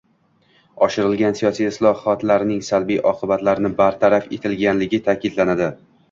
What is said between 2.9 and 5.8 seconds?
oqibatlarini bartaraf etganligi ta’kidlanadi.